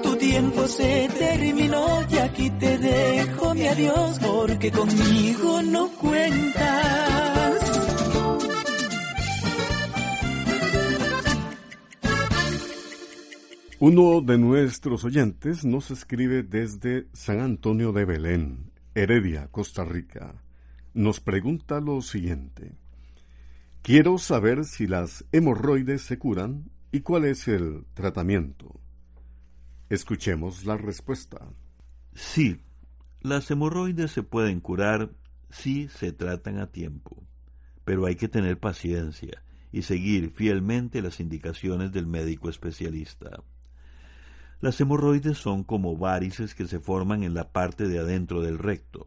Tu 0.03 0.17
tiempo 0.17 0.67
se 0.67 1.09
terminó 1.19 2.05
y 2.11 2.19
aquí 2.19 2.50
te 2.50 2.79
dejo 2.79 3.55
mi 3.55 3.67
adiós 3.67 4.19
porque 4.19 4.71
conmigo 4.71 5.62
no 5.62 5.88
cuentas. 5.91 7.18
Uno 13.81 14.23
de 14.23 14.39
nuestros 14.39 15.05
oyentes 15.05 15.65
nos 15.65 15.93
escribe 15.93 16.43
desde 16.43 17.07
San 17.13 17.39
Antonio 17.39 17.93
de 17.93 18.05
Belén, 18.05 18.73
Heredia, 18.97 19.47
Costa 19.53 19.85
Rica. 19.85 20.43
Nos 20.95 21.21
pregunta 21.21 21.79
lo 21.81 22.03
siguiente. 22.03 22.75
Quiero 23.83 24.19
saber 24.19 24.65
si 24.65 24.89
las 24.89 25.25
hemorroides 25.31 26.03
se 26.03 26.19
curan 26.19 26.73
y 26.91 27.03
cuál 27.03 27.25
es 27.25 27.47
el 27.47 27.85
tratamiento. 27.95 28.81
Escuchemos 29.91 30.65
la 30.65 30.77
respuesta. 30.77 31.49
Sí, 32.15 32.61
las 33.21 33.49
hemorroides 33.49 34.11
se 34.11 34.25
pueden 34.25 34.59
curar 34.59 35.13
si 35.51 35.87
se 35.87 36.11
tratan 36.11 36.59
a 36.59 36.73
tiempo, 36.73 37.23
pero 37.85 38.07
hay 38.07 38.17
que 38.17 38.27
tener 38.27 38.59
paciencia 38.59 39.45
y 39.71 39.83
seguir 39.83 40.33
fielmente 40.33 41.01
las 41.01 41.21
indicaciones 41.21 41.93
del 41.93 42.09
médico 42.09 42.51
especialista. 42.51 43.45
Las 44.61 44.81
hemorroides 44.81 45.38
son 45.38 45.62
como 45.62 45.97
varices 45.97 46.57
que 46.57 46.67
se 46.67 46.81
forman 46.81 47.23
en 47.23 47.33
la 47.33 47.53
parte 47.53 47.87
de 47.87 48.00
adentro 48.00 48.43
del 48.43 48.59
recto. 48.59 49.07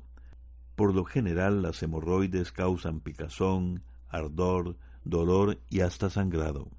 Por 0.77 0.95
lo 0.95 1.03
general 1.03 1.61
las 1.61 1.83
hemorroides 1.83 2.53
causan 2.53 3.01
picazón, 3.01 3.83
ardor, 4.07 4.77
dolor 5.03 5.59
y 5.69 5.81
hasta 5.81 6.09
sangrado. 6.09 6.69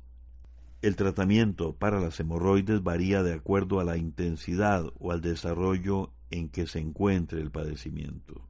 El 0.80 0.96
tratamiento 0.96 1.74
para 1.74 2.00
las 2.00 2.18
hemorroides 2.18 2.82
varía 2.82 3.22
de 3.22 3.34
acuerdo 3.34 3.78
a 3.78 3.84
la 3.84 3.98
intensidad 3.98 4.86
o 4.98 5.12
al 5.12 5.20
desarrollo 5.20 6.10
en 6.30 6.48
que 6.48 6.66
se 6.66 6.78
encuentre 6.78 7.42
el 7.42 7.50
padecimiento. 7.50 8.48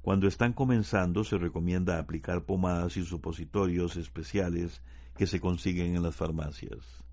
Cuando 0.00 0.28
están 0.28 0.54
comenzando 0.54 1.24
se 1.24 1.36
recomienda 1.36 1.98
aplicar 1.98 2.46
pomadas 2.46 2.96
y 2.96 3.04
supositorios 3.04 3.96
especiales 3.96 4.80
que 5.14 5.26
se 5.26 5.40
consiguen 5.40 5.94
en 5.94 6.02
las 6.02 6.16
farmacias. 6.16 7.04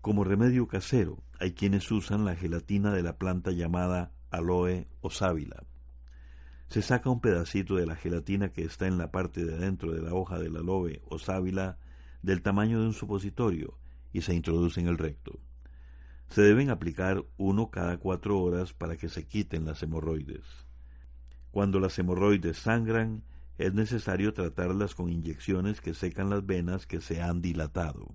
Como 0.00 0.24
remedio 0.24 0.66
casero, 0.66 1.22
hay 1.38 1.52
quienes 1.52 1.90
usan 1.90 2.24
la 2.24 2.34
gelatina 2.34 2.90
de 2.90 3.02
la 3.02 3.18
planta 3.18 3.50
llamada 3.50 4.12
aloe 4.30 4.88
o 5.02 5.10
sábila. 5.10 5.64
Se 6.68 6.80
saca 6.80 7.10
un 7.10 7.20
pedacito 7.20 7.74
de 7.76 7.84
la 7.84 7.96
gelatina 7.96 8.50
que 8.50 8.62
está 8.62 8.86
en 8.86 8.96
la 8.96 9.10
parte 9.10 9.44
de 9.44 9.56
adentro 9.56 9.92
de 9.92 10.00
la 10.00 10.14
hoja 10.14 10.38
del 10.38 10.56
aloe 10.56 11.02
o 11.04 11.18
sábila 11.18 11.76
del 12.22 12.40
tamaño 12.40 12.80
de 12.80 12.86
un 12.86 12.94
supositorio 12.94 13.76
y 14.10 14.22
se 14.22 14.34
introduce 14.34 14.80
en 14.80 14.88
el 14.88 14.96
recto. 14.96 15.38
Se 16.28 16.40
deben 16.40 16.70
aplicar 16.70 17.26
uno 17.36 17.70
cada 17.70 17.98
cuatro 17.98 18.40
horas 18.40 18.72
para 18.72 18.96
que 18.96 19.10
se 19.10 19.26
quiten 19.26 19.66
las 19.66 19.82
hemorroides. 19.82 20.46
Cuando 21.50 21.78
las 21.78 21.98
hemorroides 21.98 22.56
sangran, 22.56 23.22
es 23.58 23.74
necesario 23.74 24.32
tratarlas 24.32 24.94
con 24.94 25.10
inyecciones 25.10 25.82
que 25.82 25.92
secan 25.92 26.30
las 26.30 26.46
venas 26.46 26.86
que 26.86 27.02
se 27.02 27.20
han 27.20 27.42
dilatado. 27.42 28.14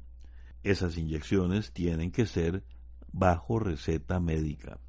Esas 0.66 0.98
inyecciones 0.98 1.74
tienen 1.74 2.10
que 2.10 2.26
ser 2.26 2.64
bajo 3.12 3.60
receta 3.60 4.20
médica. 4.20 4.80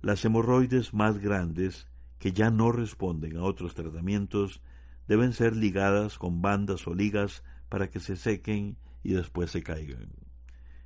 Las 0.00 0.24
hemorroides 0.24 0.94
más 0.94 1.18
grandes, 1.18 1.88
que 2.20 2.32
ya 2.32 2.52
no 2.52 2.70
responden 2.70 3.36
a 3.36 3.42
otros 3.42 3.74
tratamientos, 3.74 4.62
deben 5.08 5.32
ser 5.32 5.56
ligadas 5.56 6.16
con 6.16 6.42
bandas 6.42 6.86
o 6.86 6.94
ligas 6.94 7.42
para 7.68 7.90
que 7.90 7.98
se 7.98 8.14
sequen 8.14 8.78
y 9.02 9.14
después 9.14 9.50
se 9.50 9.64
caigan. 9.64 10.10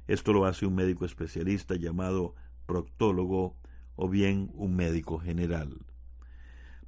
Esto 0.07 0.33
lo 0.33 0.47
hace 0.47 0.65
un 0.65 0.75
médico 0.75 1.05
especialista 1.05 1.77
llamado 1.77 2.35
proctólogo 2.65 3.59
o 3.95 4.09
bien 4.09 4.51
un 4.55 4.75
médico 4.75 5.19
general. 5.19 5.85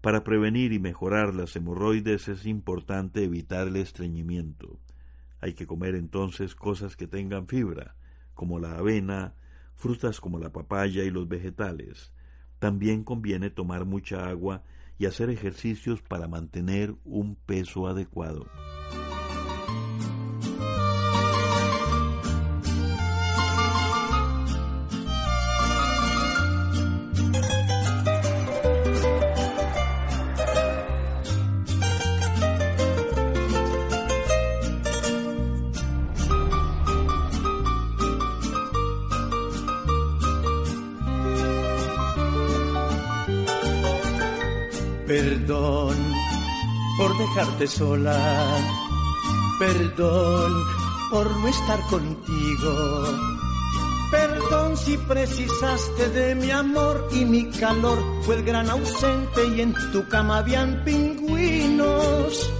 Para 0.00 0.24
prevenir 0.24 0.72
y 0.72 0.78
mejorar 0.78 1.34
las 1.34 1.54
hemorroides 1.54 2.28
es 2.28 2.46
importante 2.46 3.24
evitar 3.24 3.68
el 3.68 3.76
estreñimiento. 3.76 4.80
Hay 5.42 5.54
que 5.54 5.66
comer 5.66 5.96
entonces 5.96 6.54
cosas 6.54 6.96
que 6.96 7.08
tengan 7.08 7.48
fibra, 7.48 7.96
como 8.32 8.60
la 8.60 8.78
avena, 8.78 9.34
frutas 9.74 10.20
como 10.20 10.38
la 10.38 10.52
papaya 10.52 11.02
y 11.02 11.10
los 11.10 11.28
vegetales. 11.28 12.12
También 12.60 13.02
conviene 13.02 13.50
tomar 13.50 13.84
mucha 13.84 14.28
agua 14.28 14.62
y 14.98 15.06
hacer 15.06 15.30
ejercicios 15.30 16.00
para 16.00 16.28
mantener 16.28 16.94
un 17.04 17.34
peso 17.34 17.88
adecuado. 17.88 18.46
Perdón 45.12 45.94
por 46.96 47.18
dejarte 47.18 47.66
sola. 47.66 48.18
Perdón 49.58 50.64
por 51.10 51.30
no 51.36 51.48
estar 51.48 51.80
contigo. 51.90 53.04
Perdón 54.10 54.74
si 54.74 54.96
precisaste 54.96 56.08
de 56.08 56.34
mi 56.34 56.50
amor 56.50 57.08
y 57.12 57.26
mi 57.26 57.44
calor 57.50 57.98
fue 58.22 58.36
el 58.36 58.44
gran 58.44 58.70
ausente 58.70 59.48
y 59.54 59.60
en 59.60 59.74
tu 59.92 60.08
cama 60.08 60.38
habían 60.38 60.82
pingüinos. 60.82 62.50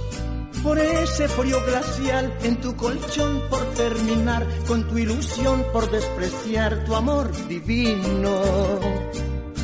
Por 0.61 0.77
ese 0.77 1.27
frío 1.29 1.57
glacial 1.65 2.37
en 2.43 2.61
tu 2.61 2.75
colchón 2.75 3.41
por 3.49 3.63
terminar 3.73 4.47
con 4.67 4.87
tu 4.87 4.99
ilusión 4.99 5.65
por 5.73 5.89
despreciar 5.89 6.83
tu 6.83 6.93
amor 6.93 7.31
divino. 7.47 8.41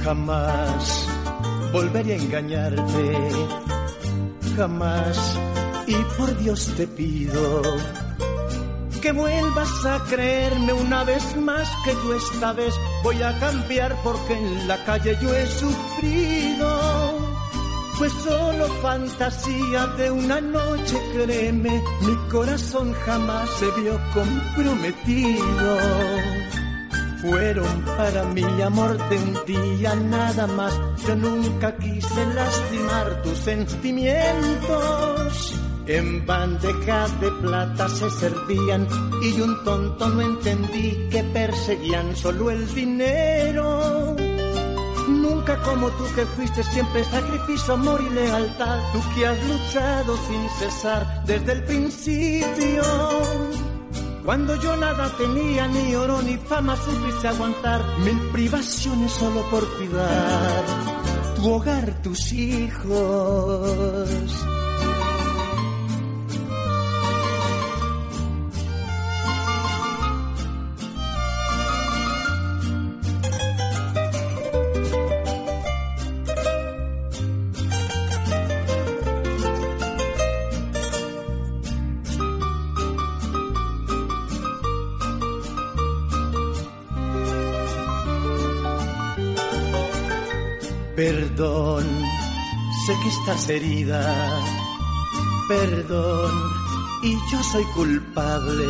Jamás 0.03 1.07
volveré 1.71 2.13
a 2.13 2.17
engañarte, 2.17 3.17
jamás. 4.55 5.39
Y 5.87 5.95
por 6.17 6.37
Dios 6.37 6.71
te 6.77 6.87
pido 6.87 7.61
que 9.01 9.11
vuelvas 9.13 9.85
a 9.85 10.03
creerme 10.09 10.73
una 10.73 11.03
vez 11.05 11.35
más 11.37 11.69
que 11.85 11.93
yo 11.93 12.15
esta 12.15 12.51
vez 12.51 12.73
voy 13.01 13.21
a 13.23 13.37
cambiar 13.39 13.95
porque 14.03 14.33
en 14.33 14.67
la 14.67 14.83
calle 14.83 15.17
yo 15.21 15.33
he 15.33 15.47
sufrido. 15.47 16.79
Fue 17.93 18.09
solo 18.09 18.65
fantasía 18.81 19.87
de 19.97 20.11
una 20.11 20.39
noche, 20.41 20.97
créeme, 21.13 21.81
mi 22.01 22.15
corazón 22.29 22.93
jamás 22.93 23.49
se 23.59 23.81
vio 23.81 23.99
comprometido 24.13 25.77
fueron 27.21 27.81
para 27.97 28.23
mí 28.25 28.43
amor 28.61 28.97
de 29.09 29.17
un 29.17 29.45
día 29.45 29.95
nada 29.95 30.47
más. 30.47 30.77
Yo 31.07 31.15
nunca 31.15 31.75
quise 31.77 32.25
lastimar 32.33 33.21
tus 33.21 33.37
sentimientos. 33.37 35.55
En 35.85 36.25
bandeja 36.25 37.07
de 37.19 37.31
plata 37.41 37.87
se 37.89 38.09
servían 38.11 38.87
y 39.23 39.41
un 39.41 39.63
tonto 39.63 40.07
no 40.09 40.21
entendí 40.21 41.07
que 41.09 41.23
perseguían 41.23 42.15
solo 42.15 42.51
el 42.51 42.73
dinero. 42.75 44.15
Nunca 45.07 45.57
como 45.63 45.89
tú 45.89 46.03
que 46.13 46.25
fuiste 46.27 46.63
siempre 46.63 47.03
sacrificio, 47.03 47.73
amor 47.73 48.03
y 48.07 48.13
lealtad. 48.13 48.79
Tú 48.93 49.01
que 49.15 49.25
has 49.25 49.47
luchado 49.47 50.15
sin 50.27 50.47
cesar 50.59 51.23
desde 51.25 51.53
el 51.53 51.63
principio 51.63 52.83
cuando 54.29 54.55
yo 54.57 54.75
nada 54.75 55.11
tenía, 55.17 55.67
ni 55.67 55.95
oro 55.95 56.21
ni 56.21 56.37
fama, 56.37 56.75
supiste 56.75 57.27
aguantar 57.27 57.83
mil 58.05 58.19
privaciones 58.31 59.11
solo 59.11 59.41
por 59.49 59.67
cuidar 59.75 60.65
tu 61.35 61.51
hogar, 61.51 61.99
tus 62.03 62.31
hijos. 62.31 64.07
Perdón, 90.99 91.85
sé 92.85 92.93
que 93.01 93.07
estás 93.07 93.47
herida. 93.47 94.03
Perdón, 95.47 96.31
y 97.03 97.13
yo 97.31 97.41
soy 97.41 97.63
culpable. 97.73 98.65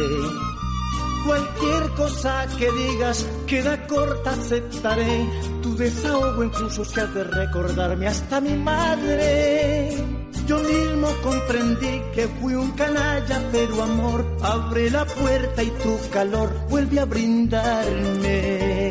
Cualquier 1.26 1.90
cosa 1.96 2.46
que 2.56 2.72
digas 2.72 3.28
queda 3.48 3.88
corta, 3.88 4.30
aceptaré. 4.30 5.28
Tu 5.64 5.76
desahogo 5.76 6.44
incluso 6.44 6.86
se 6.86 7.02
ha 7.02 7.08
de 7.08 7.24
recordarme 7.24 8.06
hasta 8.06 8.40
mi 8.40 8.54
madre. 8.54 9.98
Yo 10.46 10.60
mismo 10.60 11.08
comprendí 11.24 12.00
que 12.14 12.28
fui 12.40 12.54
un 12.54 12.70
canalla, 12.74 13.42
pero 13.52 13.82
amor, 13.82 14.38
abre 14.44 14.92
la 14.92 15.04
puerta 15.04 15.64
y 15.64 15.72
tu 15.72 15.98
calor 16.12 16.54
vuelve 16.70 17.00
a 17.00 17.06
brindarme. 17.06 18.89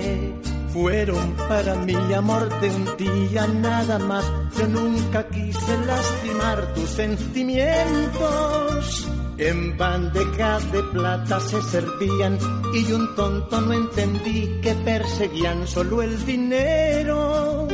Fueron 0.80 1.34
para 1.48 1.74
mí 1.74 1.96
amor 2.14 2.48
de 2.60 2.70
un 2.70 2.96
día 2.96 3.48
nada 3.48 3.98
más. 3.98 4.24
Yo 4.56 4.68
nunca 4.68 5.28
quise 5.28 5.76
lastimar 5.84 6.72
tus 6.72 6.88
sentimientos. 6.90 9.08
En 9.38 9.76
bandeja 9.76 10.60
de 10.60 10.80
plata 10.84 11.40
se 11.40 11.60
servían 11.62 12.38
y 12.72 12.92
un 12.92 13.12
tonto 13.16 13.60
no 13.60 13.72
entendí 13.72 14.60
que 14.62 14.72
perseguían 14.84 15.66
solo 15.66 16.00
el 16.00 16.24
dinero. 16.24 17.66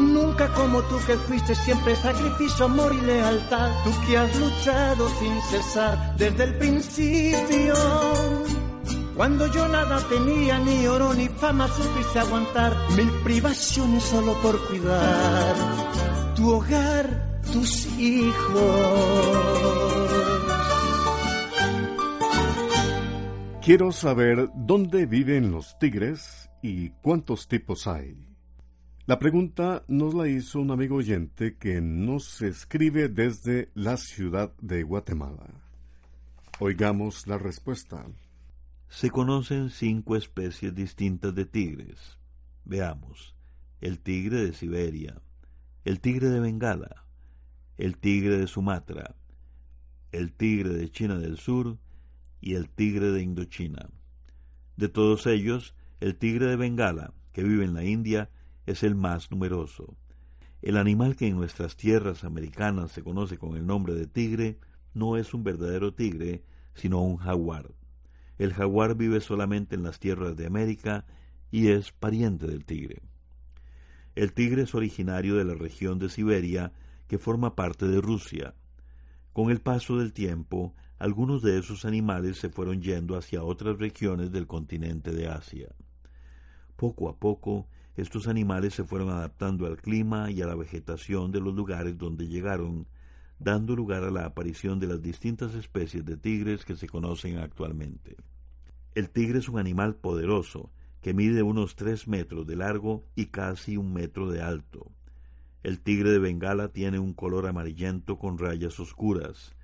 Nunca 0.00 0.52
como 0.54 0.82
tú 0.82 0.96
que 1.06 1.14
fuiste 1.18 1.54
siempre 1.54 1.94
sacrificio, 1.94 2.64
amor 2.64 2.96
y 3.00 3.06
lealtad. 3.06 3.70
Tú 3.84 3.92
que 4.08 4.18
has 4.18 4.36
luchado 4.40 5.08
sin 5.20 5.40
cesar 5.42 6.16
desde 6.16 6.44
el 6.44 6.58
principio. 6.58 7.76
Cuando 9.18 9.48
yo 9.48 9.66
nada 9.66 9.98
tenía, 10.08 10.60
ni 10.60 10.86
oro 10.86 11.12
ni 11.12 11.26
fama, 11.26 11.66
supiste 11.66 12.20
aguantar 12.20 12.72
mil 12.96 13.10
privaciones 13.24 14.04
solo 14.04 14.32
por 14.40 14.64
cuidar 14.68 15.56
tu 16.36 16.48
hogar, 16.48 17.40
tus 17.52 17.86
hijos. 17.98 18.32
Quiero 23.60 23.90
saber 23.90 24.50
dónde 24.54 25.06
viven 25.06 25.50
los 25.50 25.76
tigres 25.80 26.48
y 26.62 26.90
cuántos 27.02 27.48
tipos 27.48 27.88
hay. 27.88 28.16
La 29.06 29.18
pregunta 29.18 29.82
nos 29.88 30.14
la 30.14 30.28
hizo 30.28 30.60
un 30.60 30.70
amigo 30.70 30.94
oyente 30.94 31.56
que 31.56 31.80
nos 31.80 32.40
escribe 32.40 33.08
desde 33.08 33.72
la 33.74 33.96
ciudad 33.96 34.52
de 34.60 34.84
Guatemala. 34.84 35.48
Oigamos 36.60 37.26
la 37.26 37.36
respuesta. 37.36 38.06
Se 38.90 39.10
conocen 39.10 39.68
cinco 39.68 40.16
especies 40.16 40.74
distintas 40.74 41.34
de 41.34 41.44
tigres. 41.44 42.18
Veamos. 42.64 43.34
El 43.80 44.00
tigre 44.00 44.42
de 44.44 44.52
Siberia, 44.54 45.20
el 45.84 46.00
tigre 46.00 46.30
de 46.30 46.40
Bengala, 46.40 47.04
el 47.76 47.98
tigre 47.98 48.38
de 48.38 48.46
Sumatra, 48.46 49.14
el 50.10 50.32
tigre 50.32 50.70
de 50.70 50.90
China 50.90 51.18
del 51.18 51.36
Sur 51.36 51.78
y 52.40 52.54
el 52.54 52.70
tigre 52.70 53.12
de 53.12 53.22
Indochina. 53.22 53.90
De 54.76 54.88
todos 54.88 55.26
ellos, 55.26 55.74
el 56.00 56.16
tigre 56.16 56.46
de 56.46 56.56
Bengala, 56.56 57.12
que 57.32 57.44
vive 57.44 57.66
en 57.66 57.74
la 57.74 57.84
India, 57.84 58.30
es 58.66 58.82
el 58.82 58.94
más 58.94 59.30
numeroso. 59.30 59.96
El 60.62 60.76
animal 60.76 61.14
que 61.14 61.28
en 61.28 61.36
nuestras 61.36 61.76
tierras 61.76 62.24
americanas 62.24 62.90
se 62.90 63.04
conoce 63.04 63.38
con 63.38 63.54
el 63.54 63.66
nombre 63.66 63.94
de 63.94 64.06
tigre 64.06 64.58
no 64.94 65.18
es 65.18 65.34
un 65.34 65.44
verdadero 65.44 65.94
tigre, 65.94 66.42
sino 66.74 67.02
un 67.02 67.18
jaguar. 67.18 67.70
El 68.38 68.54
jaguar 68.54 68.94
vive 68.94 69.20
solamente 69.20 69.74
en 69.74 69.82
las 69.82 69.98
tierras 69.98 70.36
de 70.36 70.46
América 70.46 71.04
y 71.50 71.68
es 71.68 71.92
pariente 71.92 72.46
del 72.46 72.64
tigre. 72.64 73.02
El 74.14 74.32
tigre 74.32 74.62
es 74.62 74.74
originario 74.74 75.36
de 75.36 75.44
la 75.44 75.54
región 75.54 75.98
de 75.98 76.08
Siberia, 76.08 76.72
que 77.06 77.18
forma 77.18 77.54
parte 77.54 77.86
de 77.86 78.00
Rusia. 78.00 78.54
Con 79.32 79.50
el 79.50 79.60
paso 79.60 79.98
del 79.98 80.12
tiempo, 80.12 80.74
algunos 80.98 81.42
de 81.42 81.58
esos 81.58 81.84
animales 81.84 82.38
se 82.38 82.48
fueron 82.48 82.82
yendo 82.82 83.16
hacia 83.16 83.44
otras 83.44 83.78
regiones 83.78 84.32
del 84.32 84.46
continente 84.46 85.12
de 85.12 85.28
Asia. 85.28 85.68
Poco 86.74 87.08
a 87.08 87.16
poco, 87.16 87.68
estos 87.96 88.28
animales 88.28 88.74
se 88.74 88.84
fueron 88.84 89.10
adaptando 89.10 89.66
al 89.66 89.76
clima 89.76 90.30
y 90.30 90.42
a 90.42 90.46
la 90.46 90.54
vegetación 90.54 91.32
de 91.32 91.40
los 91.40 91.54
lugares 91.54 91.96
donde 91.96 92.26
llegaron, 92.26 92.86
dando 93.38 93.74
lugar 93.76 94.04
a 94.04 94.10
la 94.10 94.24
aparición 94.24 94.78
de 94.80 94.88
las 94.88 95.02
distintas 95.02 95.54
especies 95.54 96.04
de 96.04 96.16
tigres 96.16 96.64
que 96.64 96.76
se 96.76 96.88
conocen 96.88 97.38
actualmente. 97.38 98.16
El 98.98 99.10
tigre 99.10 99.38
es 99.38 99.48
un 99.48 99.60
animal 99.60 99.94
poderoso, 99.94 100.72
que 101.02 101.14
mide 101.14 101.44
unos 101.44 101.76
tres 101.76 102.08
metros 102.08 102.46
de 102.48 102.56
largo 102.56 103.04
y 103.14 103.26
casi 103.26 103.76
un 103.76 103.92
metro 103.92 104.28
de 104.28 104.42
alto. 104.42 104.90
El 105.62 105.80
tigre 105.80 106.10
de 106.10 106.18
Bengala 106.18 106.72
tiene 106.72 106.98
un 106.98 107.14
color 107.14 107.46
amarillento 107.46 108.18
con 108.18 108.38
rayas 108.38 108.80
oscuras 108.80 109.54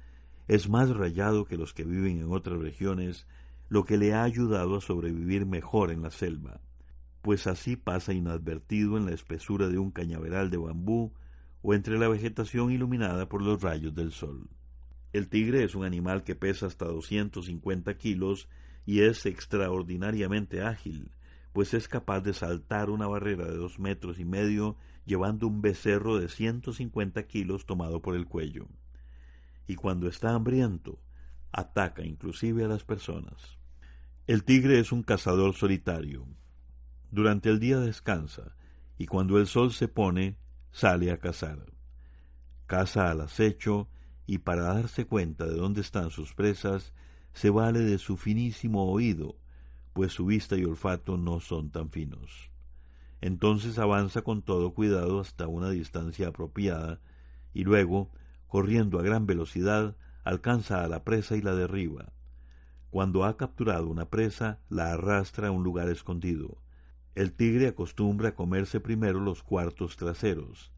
es 0.46 0.68
más 0.68 0.90
rayado 0.90 1.46
que 1.46 1.56
los 1.56 1.72
que 1.72 1.84
viven 1.84 2.18
en 2.18 2.30
otras 2.30 2.60
regiones, 2.60 3.26
lo 3.68 3.84
que 3.84 3.96
le 3.96 4.12
ha 4.12 4.22
ayudado 4.22 4.76
a 4.76 4.80
sobrevivir 4.80 5.46
mejor 5.46 5.90
en 5.90 6.02
la 6.02 6.10
selva, 6.10 6.60
pues 7.22 7.46
así 7.46 7.76
pasa 7.76 8.12
inadvertido 8.12 8.98
en 8.98 9.06
la 9.06 9.14
espesura 9.14 9.68
de 9.68 9.78
un 9.78 9.90
cañaveral 9.90 10.50
de 10.50 10.58
bambú 10.58 11.12
o 11.62 11.72
entre 11.72 11.98
la 11.98 12.08
vegetación 12.08 12.70
iluminada 12.70 13.28
por 13.28 13.42
los 13.42 13.62
rayos 13.62 13.94
del 13.94 14.12
sol. 14.12 14.48
El 15.14 15.28
tigre 15.28 15.64
es 15.64 15.74
un 15.74 15.84
animal 15.84 16.24
que 16.24 16.34
pesa 16.34 16.66
hasta 16.66 16.84
250 16.84 17.96
kilos 17.96 18.48
y 18.86 19.00
es 19.00 19.26
extraordinariamente 19.26 20.62
ágil, 20.62 21.10
pues 21.52 21.74
es 21.74 21.88
capaz 21.88 22.20
de 22.20 22.34
saltar 22.34 22.90
una 22.90 23.06
barrera 23.06 23.44
de 23.46 23.56
dos 23.56 23.78
metros 23.78 24.18
y 24.18 24.24
medio 24.24 24.76
llevando 25.06 25.46
un 25.46 25.62
becerro 25.62 26.18
de 26.18 26.28
150 26.28 27.22
kilos 27.26 27.66
tomado 27.66 28.00
por 28.02 28.16
el 28.16 28.26
cuello 28.26 28.68
y 29.66 29.76
cuando 29.76 30.08
está 30.08 30.34
hambriento, 30.34 30.98
ataca 31.52 32.04
inclusive 32.04 32.64
a 32.64 32.68
las 32.68 32.84
personas. 32.84 33.58
El 34.26 34.44
tigre 34.44 34.78
es 34.78 34.92
un 34.92 35.02
cazador 35.02 35.54
solitario. 35.54 36.26
Durante 37.10 37.48
el 37.48 37.60
día 37.60 37.78
descansa 37.78 38.56
y 38.98 39.06
cuando 39.06 39.38
el 39.38 39.46
sol 39.46 39.72
se 39.72 39.88
pone, 39.88 40.38
sale 40.72 41.10
a 41.10 41.18
cazar. 41.18 41.66
Caza 42.66 43.10
al 43.10 43.20
acecho 43.20 43.88
y 44.26 44.38
para 44.38 44.62
darse 44.62 45.06
cuenta 45.06 45.46
de 45.46 45.54
dónde 45.54 45.82
están 45.82 46.10
sus 46.10 46.34
presas, 46.34 46.92
se 47.34 47.50
vale 47.50 47.80
de 47.80 47.98
su 47.98 48.16
finísimo 48.16 48.90
oído, 48.90 49.36
pues 49.92 50.12
su 50.12 50.26
vista 50.26 50.56
y 50.56 50.64
olfato 50.64 51.16
no 51.16 51.40
son 51.40 51.70
tan 51.70 51.90
finos. 51.90 52.50
Entonces 53.20 53.78
avanza 53.78 54.22
con 54.22 54.42
todo 54.42 54.72
cuidado 54.72 55.20
hasta 55.20 55.48
una 55.48 55.70
distancia 55.70 56.28
apropiada 56.28 57.00
y 57.52 57.64
luego, 57.64 58.10
corriendo 58.48 58.98
a 58.98 59.02
gran 59.02 59.26
velocidad, 59.26 59.96
alcanza 60.24 60.84
a 60.84 60.88
la 60.88 61.04
presa 61.04 61.36
y 61.36 61.42
la 61.42 61.54
derriba. 61.54 62.12
Cuando 62.90 63.24
ha 63.24 63.36
capturado 63.36 63.88
una 63.88 64.08
presa, 64.08 64.60
la 64.68 64.92
arrastra 64.92 65.48
a 65.48 65.50
un 65.50 65.64
lugar 65.64 65.88
escondido. 65.88 66.58
El 67.16 67.32
tigre 67.32 67.68
acostumbra 67.68 68.30
a 68.30 68.34
comerse 68.34 68.78
primero 68.80 69.20
los 69.20 69.42
cuartos 69.42 69.96
traseros. 69.96 70.72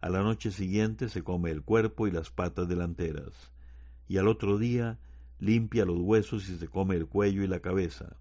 A 0.00 0.08
la 0.08 0.22
noche 0.22 0.52
siguiente 0.52 1.08
se 1.08 1.22
come 1.22 1.50
el 1.50 1.62
cuerpo 1.62 2.06
y 2.06 2.10
las 2.10 2.30
patas 2.30 2.68
delanteras. 2.68 3.52
Y 4.06 4.16
al 4.16 4.28
otro 4.28 4.56
día 4.56 4.98
limpia 5.38 5.84
los 5.84 5.98
huesos 5.98 6.48
y 6.48 6.56
se 6.56 6.68
come 6.68 6.96
el 6.96 7.06
cuello 7.06 7.42
y 7.42 7.46
la 7.46 7.60
cabeza. 7.60 8.16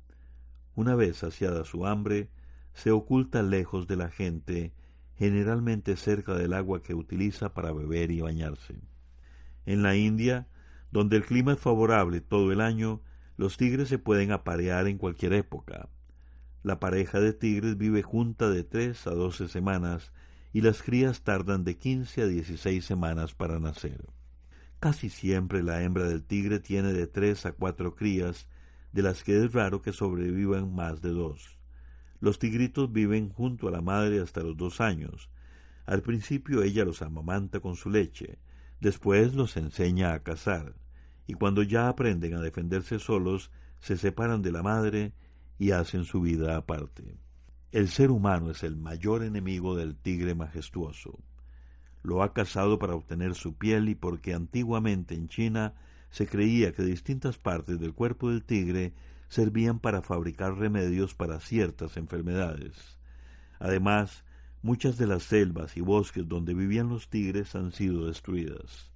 Una 0.76 0.96
vez 0.96 1.18
saciada 1.18 1.64
su 1.64 1.86
hambre, 1.86 2.30
se 2.74 2.92
oculta 2.92 3.42
lejos 3.42 3.88
de 3.88 3.96
la 3.96 4.10
gente, 4.10 4.74
generalmente 5.16 5.96
cerca 5.96 6.36
del 6.36 6.54
agua 6.54 6.84
que 6.84 6.94
utiliza 6.94 7.54
para 7.54 7.72
beber 7.72 8.12
y 8.12 8.22
bañarse. 8.22 8.76
En 9.66 9.82
la 9.82 9.96
India, 9.96 10.48
donde 10.92 11.18
el 11.18 11.26
clima 11.26 11.54
es 11.54 11.60
favorable 11.60 12.22
todo 12.22 12.52
el 12.52 12.62
año, 12.62 13.02
los 13.36 13.58
tigres 13.58 13.90
se 13.90 14.00
pueden 14.00 14.32
aparear 14.32 14.88
en 14.88 14.98
cualquier 14.98 15.34
época. 15.34 15.90
La 16.64 16.80
pareja 16.80 17.20
de 17.20 17.34
tigres 17.34 17.78
vive 17.78 18.04
junta 18.04 18.50
de 18.50 18.64
tres 18.64 19.08
a 19.08 19.12
doce 19.12 19.48
semanas 19.48 20.12
y 20.54 20.62
las 20.62 20.82
crías 20.82 21.22
tardan 21.24 21.64
de 21.64 21.78
quince 21.78 22.22
a 22.22 22.28
dieciséis 22.28 22.86
semanas 22.86 23.34
para 23.34 23.60
nacer. 23.60 24.06
Casi 24.80 25.10
siempre 25.10 25.64
la 25.64 25.82
hembra 25.84 26.08
del 26.08 26.24
tigre 26.24 26.60
tiene 26.60 26.94
de 26.94 27.08
tres 27.08 27.46
a 27.46 27.52
cuatro 27.52 27.96
crías, 27.96 28.48
de 28.92 29.02
las 29.02 29.24
que 29.24 29.44
es 29.44 29.54
raro 29.54 29.82
que 29.82 29.94
sobrevivan 29.94 30.74
más 30.74 31.02
de 31.02 31.10
dos. 31.10 31.58
Los 32.20 32.40
tigritos 32.40 32.92
viven 32.92 33.30
junto 33.30 33.68
a 33.68 33.72
la 33.72 33.82
madre 33.82 34.22
hasta 34.22 34.42
los 34.42 34.58
dos 34.58 34.82
años. 34.82 35.30
Al 35.86 36.02
principio 36.02 36.64
ella 36.64 36.86
los 36.86 37.02
amamanta 37.02 37.60
con 37.60 37.76
su 37.76 37.90
leche, 37.90 38.40
Después 38.80 39.34
los 39.34 39.58
enseña 39.58 40.14
a 40.14 40.20
cazar, 40.20 40.76
y 41.26 41.34
cuando 41.34 41.64
ya 41.64 41.90
aprenden 41.90 42.36
a 42.36 42.42
defenderse 42.42 43.00
solos, 43.00 43.52
se 43.80 43.98
separan 43.98 44.42
de 44.42 44.52
la 44.52 44.62
madre 44.62 45.14
y 45.58 45.72
hacen 45.72 46.06
su 46.06 46.22
vida 46.22 46.56
aparte. 46.56 47.18
El 47.72 47.90
ser 47.90 48.12
humano 48.12 48.52
es 48.52 48.64
el 48.64 48.78
mayor 48.78 49.24
enemigo 49.24 49.76
del 49.76 49.96
tigre 49.96 50.36
majestuoso. 50.36 51.20
Lo 52.08 52.24
ha 52.24 52.34
cazado 52.34 52.80
para 52.80 52.96
obtener 52.96 53.36
su 53.36 53.56
piel 53.56 53.90
y 53.90 53.96
porque 53.96 54.34
antiguamente 54.34 55.14
en 55.14 55.28
China 55.28 55.74
se 56.10 56.26
creía 56.26 56.72
que 56.72 56.84
distintas 56.84 57.38
partes 57.38 57.80
del 57.80 57.94
cuerpo 57.94 58.30
del 58.30 58.44
tigre 58.44 58.94
servían 59.28 59.80
para 59.80 60.02
fabricar 60.02 60.56
remedios 60.58 61.14
para 61.14 61.40
ciertas 61.42 61.98
enfermedades. 61.98 62.98
Además, 63.60 64.24
Muchas 64.64 64.98
de 64.98 65.08
las 65.08 65.24
selvas 65.24 65.78
y 65.78 65.82
bosques 65.82 66.28
donde 66.28 66.54
vivían 66.54 66.90
los 66.90 67.10
tigres 67.10 67.56
han 67.56 67.72
sido 67.72 68.08
destruidas. 68.08 68.92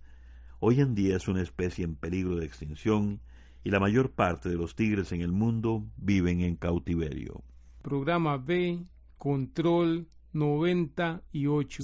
Hoy 0.60 0.82
en 0.82 0.96
día 0.96 1.16
es 1.16 1.28
una 1.28 1.42
especie 1.42 1.86
en 1.86 1.96
peligro 1.96 2.36
de 2.36 2.46
extinción 2.46 3.22
y 3.64 3.70
la 3.70 3.80
mayor 3.80 4.12
parte 4.12 4.50
de 4.50 4.56
los 4.56 4.76
tigres 4.76 5.12
en 5.12 5.22
el 5.22 5.32
mundo 5.32 5.86
viven 5.98 6.42
en 6.42 6.56
cautiverio. 6.56 7.44
Programa 7.84 8.38
B, 8.38 8.84
Control 9.18 10.08
98. 10.34 11.84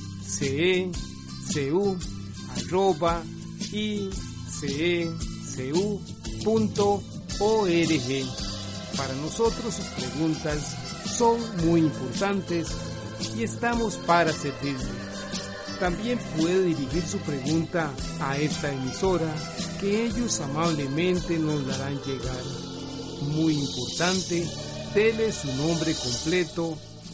arroba 2.57 3.23
icecu.org. 3.71 5.11
Para 8.97 9.13
nosotros 9.15 9.73
sus 9.75 9.85
preguntas 9.85 10.75
son 11.17 11.39
muy 11.65 11.81
importantes 11.81 12.67
y 13.35 13.43
estamos 13.43 13.95
para 13.97 14.33
servirle. 14.33 14.89
También 15.79 16.19
puede 16.37 16.63
dirigir 16.65 17.03
su 17.03 17.17
pregunta 17.19 17.91
a 18.19 18.37
esta 18.37 18.71
emisora 18.71 19.33
que 19.79 20.05
ellos 20.05 20.39
amablemente 20.41 21.39
nos 21.39 21.65
darán 21.65 21.99
llegar. 22.03 22.43
Muy 23.21 23.55
importante, 23.57 24.47
dele 24.93 25.31
su 25.31 25.47
nombre 25.55 25.95
completo, 25.95 26.77